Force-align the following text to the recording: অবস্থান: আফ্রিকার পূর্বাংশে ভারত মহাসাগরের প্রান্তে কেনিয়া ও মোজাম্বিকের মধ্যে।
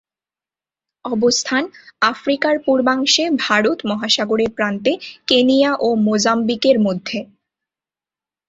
অবস্থান: 1.05 1.63
আফ্রিকার 2.11 2.55
পূর্বাংশে 2.65 3.23
ভারত 3.43 3.77
মহাসাগরের 3.89 4.51
প্রান্তে 4.57 4.91
কেনিয়া 5.27 5.71
ও 5.79 6.07
মোজাম্বিকের 6.07 6.77
মধ্যে। 6.79 7.19